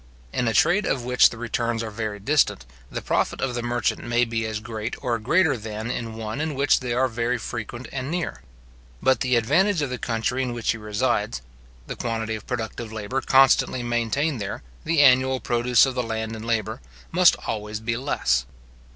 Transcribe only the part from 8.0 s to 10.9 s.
near; but the advantage of the country in which he